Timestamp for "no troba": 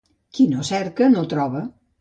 1.13-1.67